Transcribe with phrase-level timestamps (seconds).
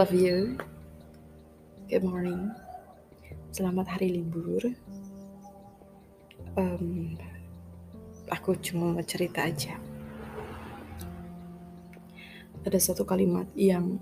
[0.00, 0.56] Of you.
[1.92, 2.56] Good morning.
[3.52, 4.72] Selamat hari libur.
[6.56, 7.20] Um,
[8.32, 9.76] aku cuma mau cerita aja.
[12.64, 14.00] Ada satu kalimat yang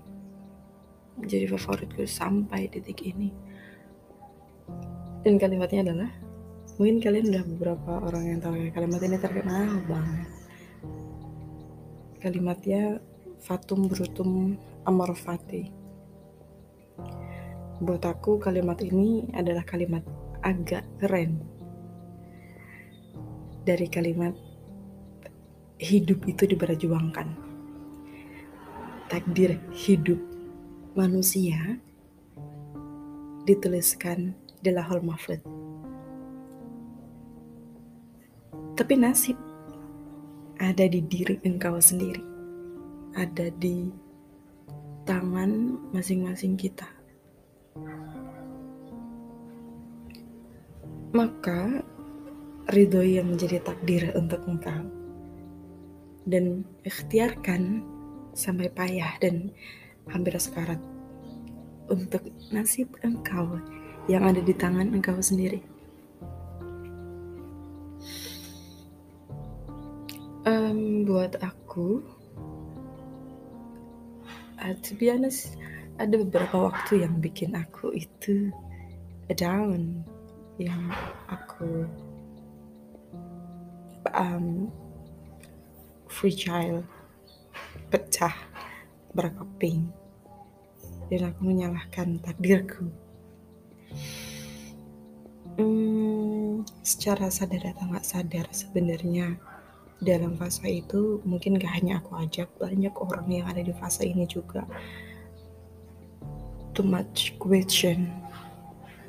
[1.18, 3.34] menjadi favoritku sampai detik ini.
[5.26, 6.14] Dan kalimatnya adalah,
[6.78, 10.30] mungkin kalian udah beberapa orang yang tahu ya, kalimat ini terkenal banget.
[12.22, 13.02] Kalimatnya
[13.42, 14.54] Fatum Brutum
[14.86, 15.77] Amor Fati.
[17.78, 20.02] Buat aku kalimat ini adalah kalimat
[20.42, 21.38] agak keren.
[23.62, 24.34] Dari kalimat
[25.78, 27.38] hidup itu diberjuangkan.
[29.06, 30.18] Takdir hidup
[30.98, 31.78] manusia
[33.46, 35.38] dituliskan di lahul mahfud.
[38.74, 39.38] Tapi nasib
[40.58, 42.26] ada di diri engkau sendiri.
[43.14, 43.86] Ada di
[45.06, 46.97] tangan masing-masing kita.
[51.16, 51.80] Maka
[52.68, 54.84] ridho yang menjadi takdir untuk engkau
[56.28, 57.80] dan ikhtiarkan
[58.36, 59.48] sampai payah dan
[60.12, 60.76] hampir sekarat
[61.88, 62.20] untuk
[62.52, 63.56] nasib engkau
[64.08, 65.64] yang ada di tangan engkau sendiri.
[70.48, 72.00] Um, buat aku,
[74.60, 74.92] uh, to
[75.98, 78.48] ada beberapa waktu yang bikin aku itu
[79.36, 80.08] down,
[80.58, 80.90] yang
[81.30, 81.86] aku
[84.10, 84.66] um,
[86.34, 86.82] child,
[87.94, 88.34] pecah,
[89.14, 89.86] berkeping,
[91.06, 92.90] dan aku menyalahkan takdirku.
[95.58, 99.38] Hmm, secara sadar atau nggak sadar sebenarnya
[99.98, 104.30] dalam fase itu mungkin gak hanya aku ajak banyak orang yang ada di fase ini
[104.30, 104.62] juga
[106.70, 108.06] too much question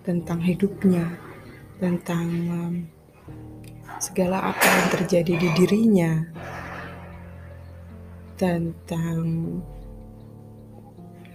[0.01, 1.28] tentang hidupnya
[1.79, 2.75] tentang um,
[4.03, 6.11] segala apa yang terjadi di dirinya.
[8.39, 9.23] Tentang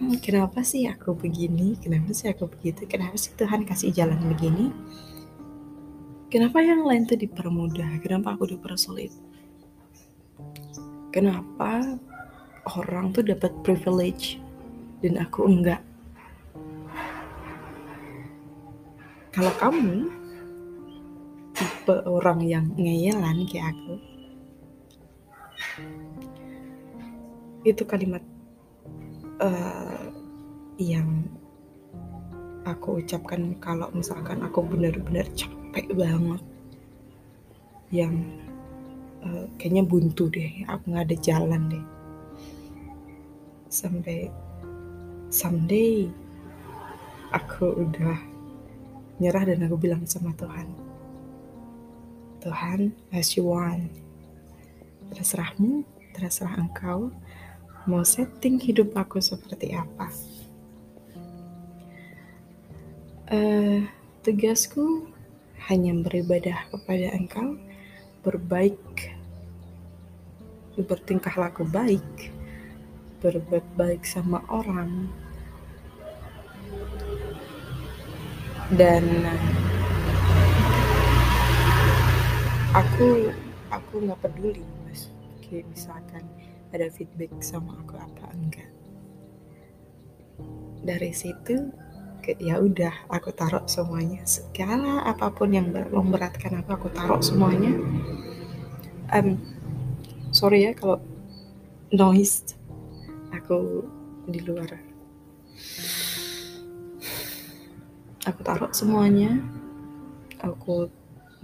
[0.00, 1.77] hmm, kenapa sih aku begini?
[1.81, 2.84] Kenapa sih aku begitu?
[2.84, 4.69] Kenapa sih Tuhan kasih jalan begini?
[6.28, 8.00] Kenapa yang lain tuh dipermudah?
[8.05, 9.12] Kenapa aku dipersulit?
[11.12, 12.00] Kenapa
[12.81, 14.41] orang tuh dapat privilege
[15.05, 15.84] dan aku enggak.
[19.37, 20.24] Kalau kamu
[21.84, 24.00] tipe orang yang ngeyelan kayak aku,
[27.61, 28.25] itu kalimat
[29.45, 30.09] uh,
[30.81, 31.28] yang
[32.65, 36.41] aku ucapkan kalau misalkan aku benar-benar capek banget.
[37.93, 38.33] Yang
[39.21, 41.84] uh, kayaknya buntu deh aku nggak ada jalan deh.
[43.69, 44.33] Sampai
[45.28, 46.09] someday
[47.28, 48.17] aku udah
[49.21, 50.84] nyerah dan aku bilang sama Tuhan
[52.44, 53.88] Tuhan as you want.
[55.09, 57.09] Terserahmu terserah engkau
[57.88, 60.12] mau setting hidup aku seperti apa.
[63.25, 63.88] Uh,
[64.21, 65.09] tugasku
[65.72, 67.56] hanya beribadah kepada engkau
[68.21, 68.76] berbaik
[70.82, 72.34] bertingkah laku baik,
[73.22, 75.06] berbuat baik sama orang,
[78.75, 79.06] dan
[82.75, 83.31] aku
[83.71, 85.07] aku nggak peduli mas,
[85.47, 86.27] kayak misalkan
[86.75, 88.71] ada feedback sama aku apa enggak.
[90.83, 91.71] Dari situ
[92.43, 94.27] ya udah aku taruh semuanya.
[94.27, 97.79] Segala apa pun yang memberatkan aku aku taruh semuanya.
[99.15, 99.39] Um,
[100.35, 100.99] sorry ya kalau
[101.94, 102.59] noise.
[103.31, 103.87] Aku
[104.27, 104.75] di luar.
[108.27, 109.38] Aku taruh semuanya.
[110.43, 110.91] Aku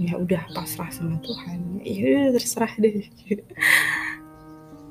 [0.01, 1.85] ya udah pasrah sama Tuhan.
[1.85, 3.05] Ya terserah deh.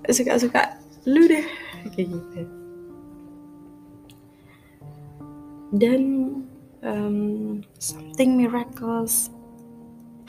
[0.15, 0.77] Suka-suka
[1.09, 1.45] lu deh.
[1.97, 2.41] Kayak gitu.
[5.73, 6.01] Dan
[6.85, 7.17] um,
[7.81, 9.33] something miracles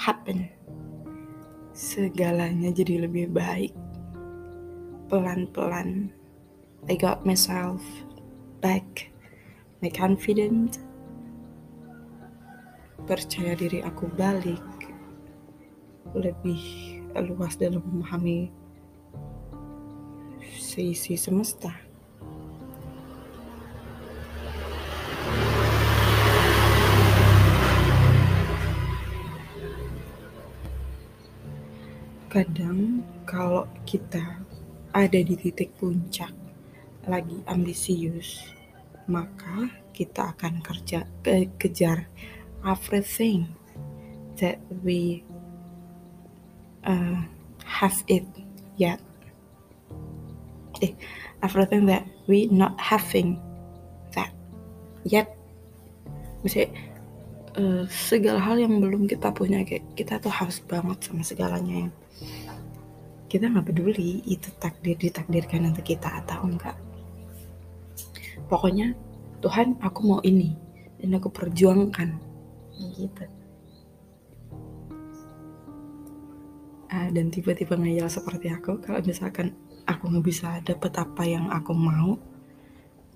[0.01, 0.49] happen.
[1.77, 3.77] Segalanya jadi lebih baik.
[5.13, 6.09] Pelan-pelan,
[6.89, 7.83] I got myself
[8.63, 9.11] back,
[9.83, 10.79] my confident,
[13.11, 14.63] percaya diri aku balik,
[16.15, 16.63] lebih
[17.15, 18.51] luas dalam memahami
[20.59, 21.91] seisi semesta.
[32.31, 34.39] kadang kalau kita
[34.95, 36.31] ada di titik puncak
[37.11, 38.55] lagi ambisius,
[39.11, 42.07] maka kita akan kerja ke, kejar
[42.63, 43.51] everything
[44.39, 45.27] that we
[46.87, 47.21] uh,
[47.65, 48.25] have it
[48.77, 49.01] yet.
[50.81, 50.97] Eh,
[51.45, 53.37] everything that we not having
[54.17, 54.33] that
[55.05, 55.29] yet.
[56.41, 56.73] Misalnya
[57.61, 61.93] uh, segala hal yang belum kita punya kayak kita tuh harus banget sama segalanya yang
[63.31, 66.75] kita nggak peduli itu takdir ditakdirkan untuk kita atau enggak.
[68.51, 68.97] Pokoknya
[69.39, 70.57] Tuhan aku mau ini
[70.99, 72.19] dan aku perjuangkan
[72.99, 73.40] gitu.
[76.91, 79.55] Uh, dan tiba-tiba ngeyel seperti aku kalau misalkan
[79.87, 82.19] aku nggak bisa dapet apa yang aku mau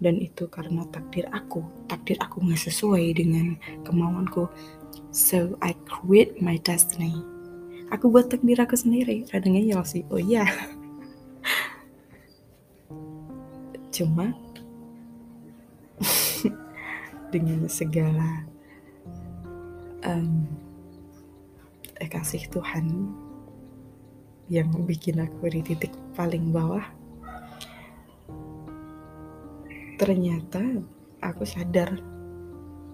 [0.02, 1.62] dan itu karena takdir aku.
[1.86, 3.54] Takdir aku nggak sesuai dengan
[3.86, 4.50] kemauanku.
[5.14, 7.14] So I create my destiny.
[7.94, 10.02] Aku buat takdir aku sendiri rada ngeyel sih.
[10.10, 10.44] Oh iya.
[13.94, 14.34] Cuma
[17.32, 18.42] dengan segala
[20.02, 20.42] um,
[22.04, 23.14] kasih Tuhan
[24.54, 26.86] yang bikin aku di titik paling bawah.
[29.98, 30.62] Ternyata
[31.18, 31.98] aku sadar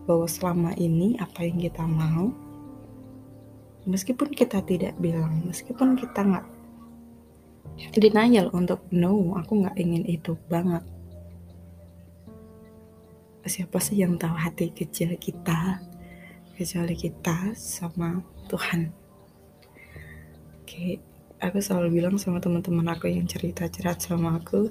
[0.08, 2.32] bahwa selama ini apa yang kita mau
[3.84, 6.46] meskipun kita tidak bilang meskipun kita nggak
[7.96, 10.84] denial untuk no aku nggak ingin itu banget.
[13.40, 15.80] Siapa sih yang tahu hati kecil kita
[16.54, 18.20] kecuali kita sama
[18.52, 18.92] Tuhan?
[20.60, 21.09] Oke
[21.40, 24.69] aku selalu bilang sama teman-teman aku yang cerita cerita sama aku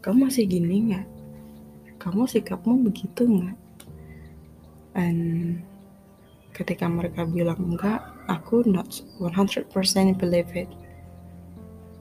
[0.00, 1.06] kamu masih gini nggak?
[2.00, 3.58] Kamu sikapmu begitu nggak?
[4.96, 5.16] Dan
[6.56, 8.88] ketika mereka bilang enggak aku not
[9.20, 9.68] 100%
[10.16, 10.70] believe it.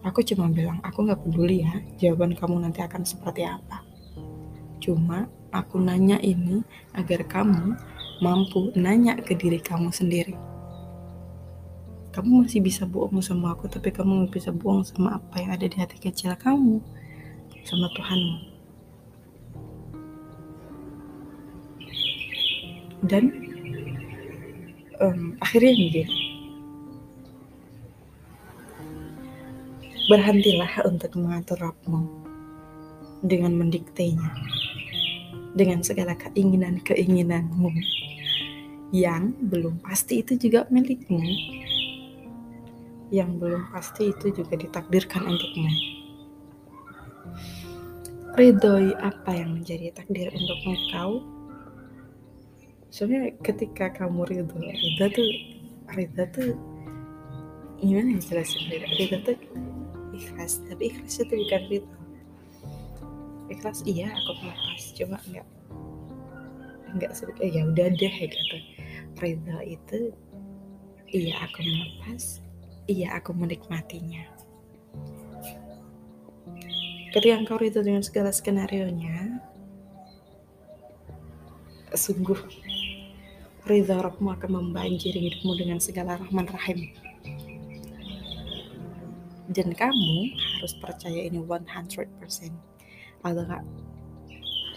[0.07, 3.83] Aku cuma bilang aku nggak peduli ya jawaban kamu nanti akan seperti apa.
[4.79, 6.63] Cuma aku nanya ini
[6.95, 7.75] agar kamu
[8.23, 10.56] mampu nanya ke diri kamu sendiri
[12.17, 15.69] kamu masih bisa bohong sama aku tapi kamu nggak bisa bohong sama apa yang ada
[15.69, 16.81] di hati kecil kamu
[17.61, 18.37] sama Tuhanmu.
[23.05, 23.29] Dan
[24.97, 26.09] um, akhirnya begini
[30.09, 32.01] berhentilah untuk mengatur rapmu
[33.21, 34.33] dengan mendiktenya
[35.53, 37.69] dengan segala keinginan-keinginanmu
[38.89, 41.21] yang belum pasti itu juga milikmu
[43.13, 45.71] yang belum pasti itu juga ditakdirkan untukmu.
[48.37, 51.25] Ridhoi apa yang menjadi takdir untuk engkau?
[52.93, 55.29] Soalnya ketika kamu ridho, ridho tuh,
[55.97, 56.49] ridho tuh
[57.81, 59.17] gimana ya jelasin ridho?
[59.25, 59.37] Tuh
[60.13, 61.95] ikhlas, tapi ikhlas itu bukan ridho.
[63.49, 65.47] Ikhlas iya aku melepas, cuma enggak
[66.93, 68.57] enggak sedikit ya udah deh gitu.
[69.17, 69.99] Ridho itu
[71.09, 72.45] iya aku melepas,
[72.87, 74.23] iya aku menikmatinya.
[77.11, 79.41] Ketika engkau itu dengan segala skenario-nya,
[81.95, 82.37] sungguh
[83.67, 86.91] ridha rohmu akan membanjiri hidupmu dengan segala rahman rahim.
[89.47, 92.51] Dan kamu harus percaya ini 100%.
[93.23, 93.63] Atau enggak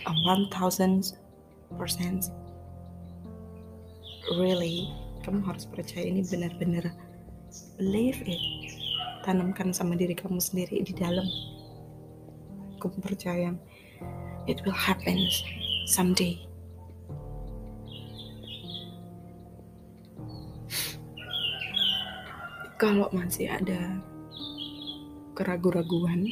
[0.07, 2.31] 1000%
[4.39, 4.89] really
[5.27, 7.10] kamu harus percaya ini benar-benar
[7.81, 8.45] Believe it.
[9.25, 11.25] Tanamkan sama diri kamu sendiri di dalam.
[12.77, 13.57] Aku percaya
[14.45, 15.17] it will happen
[15.89, 16.37] someday.
[22.77, 23.97] Kalau masih ada
[25.33, 26.29] keraguan-raguan,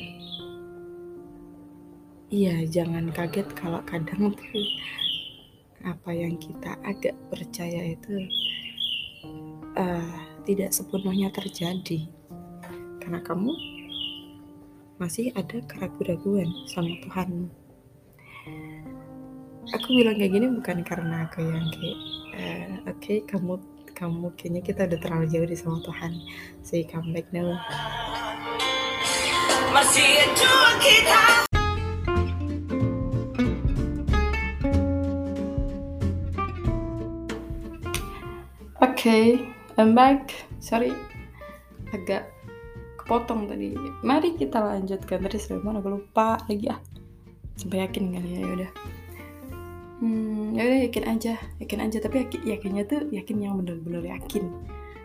[2.28, 4.36] iya jangan kaget kalau kadang
[5.80, 8.28] apa yang kita agak percaya itu
[9.80, 12.08] uh, tidak sepenuhnya terjadi
[13.04, 13.52] karena kamu
[14.96, 17.52] masih ada keraguan-raguan sama Tuhan.
[19.76, 21.98] Aku bilang kayak gini bukan karena aku yang kayak
[22.32, 23.60] uh, oke okay, kamu
[23.92, 26.12] kamu kayaknya kita udah terlalu jauh di sama Tuhan.
[26.64, 27.60] So you come back now.
[29.76, 30.32] Masih
[30.80, 31.22] kita.
[38.80, 39.57] Oke, okay.
[39.78, 40.34] I'm back.
[40.58, 40.90] Sorry,
[41.94, 42.26] agak
[42.98, 43.78] kepotong tadi.
[44.02, 46.82] Mari kita lanjutkan tadi sampai mana lupa lagi ah.
[47.54, 48.70] Sampai yakin kali ya, ya udah.
[50.02, 52.02] Hmm, ya udah yakin aja, yakin aja.
[52.02, 54.50] Tapi yakin, yakinnya tuh yakin yang bener-bener yakin.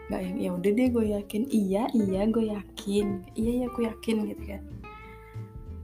[0.10, 1.42] Gak yang ya udah deh gue yakin.
[1.54, 3.08] Iya, iya gue yakin.
[3.38, 4.62] Iya, iya gue yakin gitu kan.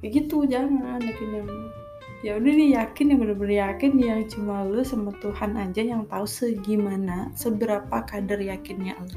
[0.02, 1.50] kayak gitu jangan yakin yang
[2.20, 6.28] ya udah nih yakin yang bener-bener yakin yang cuma lu sama Tuhan aja yang tahu
[6.28, 9.16] segimana seberapa kadar yakinnya lu.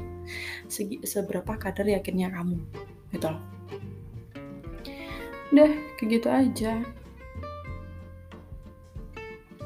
[0.71, 2.63] Segi, seberapa kadar yakinnya kamu
[3.11, 3.27] gitu.
[3.27, 3.43] Loh
[5.53, 6.73] udah kayak gitu aja.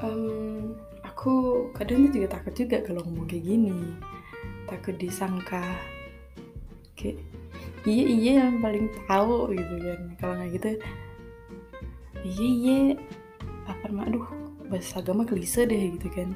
[0.01, 1.33] Um, aku
[1.77, 3.77] kadang juga takut juga kalau ngomong kayak gini.
[4.65, 5.61] Takut disangka.
[6.97, 7.21] Kayak
[7.85, 10.01] iya iya yang paling tahu gitu kan.
[10.17, 10.69] Kalau nggak gitu
[12.27, 12.79] iya iya
[13.87, 14.27] namanya aduh
[14.67, 16.35] bahasa agama klise deh gitu kan.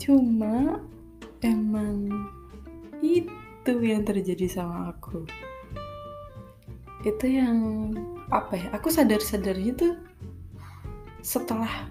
[0.00, 0.80] Cuma
[1.42, 2.08] emang
[3.02, 5.26] itu yang terjadi sama aku.
[7.04, 7.58] Itu yang
[8.30, 9.94] apa ya aku sadar sadarnya tuh
[11.20, 11.90] setelah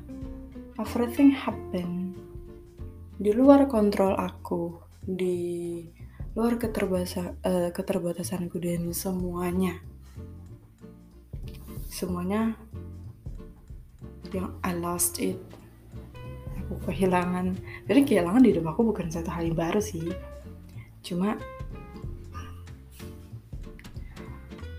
[0.79, 2.15] everything happen.
[3.19, 5.83] Di luar kontrol aku di
[6.38, 9.81] luar keterbatasan uh, keterbatasanku dan semuanya.
[11.89, 12.55] Semuanya
[14.33, 15.38] yang I lost it.
[16.65, 17.57] Aku kehilangan.
[17.89, 20.13] Jadi kehilangan di hidup aku bukan satu hal yang baru sih.
[21.01, 21.33] Cuma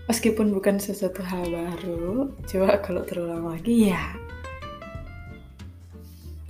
[0.07, 4.15] meskipun bukan sesuatu hal baru coba kalau terulang lagi ya.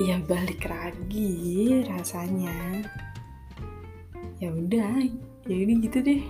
[0.01, 2.85] Ya balik lagi rasanya.
[4.41, 5.05] Ya udah
[5.45, 6.25] ya ini gitu deh.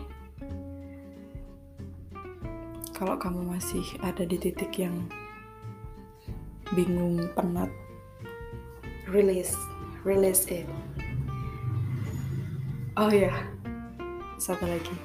[2.91, 4.93] Kalau kamu masih ada di titik yang
[6.71, 7.67] bingung penat
[9.11, 9.51] release
[10.07, 10.67] release it.
[12.95, 13.31] Oh ya
[14.39, 14.95] satu lagi?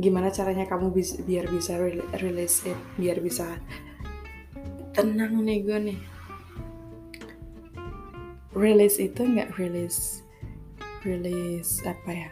[0.00, 1.76] Gimana caranya kamu bis, biar bisa
[2.16, 3.60] release it biar bisa
[4.96, 5.98] tenang nih gue nih?
[8.56, 10.24] Release itu nggak release
[11.04, 12.30] release apa ya?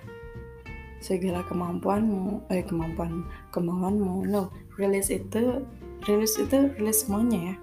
[1.04, 4.48] Segala kemampuanmu eh kemampuan kemauanmu no.
[4.80, 5.68] Release itu
[6.08, 7.56] release itu release semuanya ya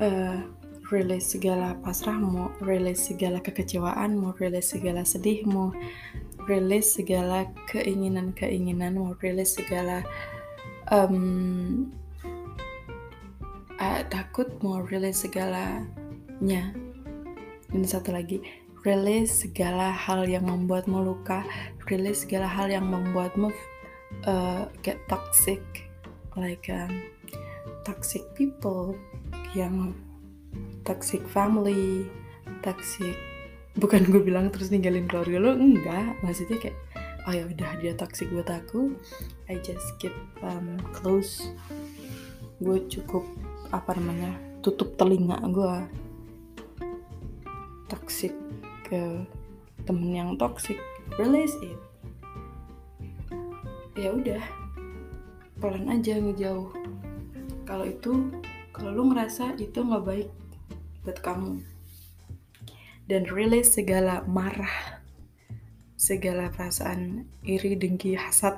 [0.00, 0.38] uh,
[0.88, 5.76] release segala pasrahmu release segala kekecewaanmu release segala sedihmu
[6.48, 10.00] release segala keinginan keinginanmu release segala
[10.88, 11.92] um,
[13.76, 16.72] uh, takutmu release segalanya.
[17.68, 18.40] Dan satu lagi
[18.88, 21.44] release segala hal yang membuatmu luka,
[21.92, 23.52] release segala hal yang membuatmu
[24.24, 25.60] uh, get toxic,
[26.32, 27.04] like um,
[27.84, 28.96] toxic people,
[29.56, 29.96] yang
[30.84, 32.08] toxic family,
[32.64, 33.16] toxic
[33.78, 36.18] bukan gue bilang terus ninggalin keluarga lo enggak.
[36.26, 36.76] Maksudnya kayak
[37.28, 38.96] oh ya udah dia toxic buat aku.
[39.46, 41.54] I just keep um, close.
[42.58, 43.22] Gue cukup
[43.70, 45.74] apa namanya tutup telinga gue
[47.86, 48.34] toxic
[48.88, 49.22] ke
[49.86, 50.76] temen yang toxic.
[51.16, 51.78] Release it.
[53.96, 54.42] Ya udah
[55.58, 56.70] pelan aja ngejauh.
[57.66, 58.30] Kalau itu
[58.78, 60.30] kalau lu ngerasa itu nggak baik
[61.02, 61.58] buat kamu.
[63.10, 65.02] Dan release segala marah
[65.98, 68.54] segala perasaan iri dengki hasad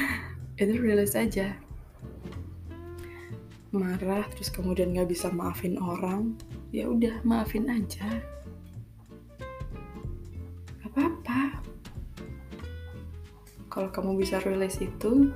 [0.60, 1.52] itu release aja.
[3.76, 6.32] Marah terus kemudian nggak bisa maafin orang
[6.72, 8.24] ya udah maafin aja.
[10.80, 11.60] Apa-apa.
[13.68, 15.28] Kalau kamu bisa release itu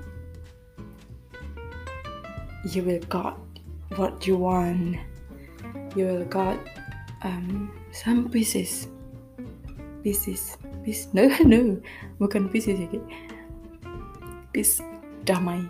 [2.73, 3.46] you will got
[3.97, 4.97] what you want
[5.97, 6.61] you will got
[7.25, 8.89] um, some pieces.
[10.05, 10.61] Pieces.
[10.85, 11.81] Peace no no.
[12.21, 13.01] Bukan pieces ya
[14.53, 14.79] peace
[15.25, 15.65] damai.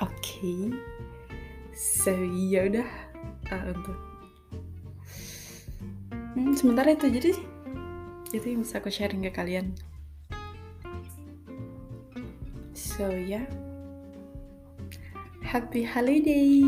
[0.00, 0.60] Oke okay.
[1.74, 2.12] so
[2.48, 2.88] ya udah.
[3.50, 3.98] Uh, untuk.
[6.36, 7.32] Hmm, sementara itu jadi
[8.30, 9.74] itu yang bisa aku sharing ke kalian.
[12.76, 13.42] So ya.
[13.42, 13.69] yeah.
[15.50, 16.62] Happy holiday.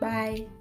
[0.00, 0.57] Bye